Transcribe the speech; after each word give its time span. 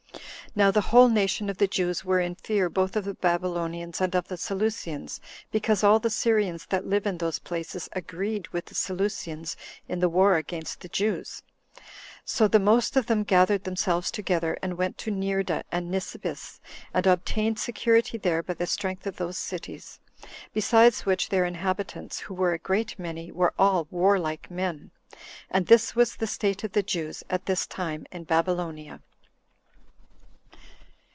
Now 0.53 0.69
the 0.69 0.81
whole 0.81 1.07
nation 1.07 1.49
of 1.49 1.59
the 1.59 1.67
Jews 1.67 2.03
were 2.03 2.19
in 2.19 2.35
fear 2.35 2.67
both 2.67 2.97
of 2.97 3.05
the 3.05 3.13
Babylonians 3.13 4.01
and 4.01 4.13
of 4.13 4.27
the 4.27 4.35
Seleucians, 4.35 5.21
because 5.49 5.81
all 5.81 5.97
the 5.97 6.09
Syrians 6.09 6.65
that 6.65 6.85
live 6.85 7.07
in 7.07 7.19
those 7.19 7.39
places 7.39 7.87
agreed 7.93 8.49
with 8.49 8.65
the 8.65 8.75
Seleucians 8.75 9.55
in 9.87 10.01
the 10.01 10.09
war 10.09 10.35
against 10.35 10.81
the 10.81 10.89
Jews; 10.89 11.41
so 12.25 12.49
the 12.49 12.59
most 12.59 12.97
of 12.97 13.05
them 13.05 13.23
gathered 13.23 13.63
themselves 13.63 14.11
together, 14.11 14.57
and 14.61 14.77
went 14.77 14.97
to 14.97 15.09
Neerda 15.09 15.63
and 15.71 15.89
Nisibis, 15.89 16.59
and 16.93 17.07
obtained 17.07 17.57
security 17.57 18.17
there 18.17 18.43
by 18.43 18.53
the 18.55 18.67
strength 18.67 19.07
of 19.07 19.15
those 19.15 19.37
cities; 19.37 20.01
besides 20.53 21.05
which 21.05 21.29
their 21.29 21.45
inhabitants, 21.45 22.19
who 22.19 22.33
were 22.33 22.51
a 22.51 22.59
great 22.59 22.99
many, 22.99 23.31
were 23.31 23.53
all 23.57 23.87
warlike 23.89 24.51
men. 24.51 24.91
And 25.49 25.67
this 25.67 25.95
was 25.95 26.17
the 26.17 26.27
state 26.27 26.65
of 26.65 26.73
the 26.73 26.83
Jews 26.83 27.23
at 27.29 27.45
this 27.45 27.65
time 27.65 28.05
in 28.11 28.25
Babylonia. 28.25 28.99